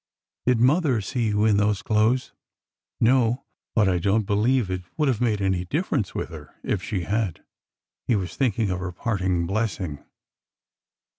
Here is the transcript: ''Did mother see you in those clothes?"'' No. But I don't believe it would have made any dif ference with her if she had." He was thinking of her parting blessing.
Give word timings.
''Did 0.47 0.59
mother 0.59 0.99
see 0.99 1.27
you 1.27 1.45
in 1.45 1.57
those 1.57 1.83
clothes?"'' 1.83 2.33
No. 3.09 3.45
But 3.75 3.87
I 3.87 3.99
don't 3.99 4.25
believe 4.25 4.71
it 4.71 4.81
would 4.97 5.07
have 5.07 5.21
made 5.21 5.43
any 5.43 5.65
dif 5.65 5.89
ference 5.91 6.15
with 6.15 6.29
her 6.29 6.55
if 6.63 6.81
she 6.81 7.01
had." 7.03 7.43
He 8.07 8.15
was 8.15 8.35
thinking 8.35 8.71
of 8.71 8.79
her 8.79 8.91
parting 8.91 9.45
blessing. 9.45 10.03